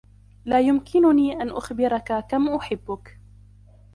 لا 0.45 0.59
يمكنني 0.59 1.41
أن 1.41 1.49
أخبرك 1.49 2.25
كم 2.29 2.49
أحبّك. 2.55 3.19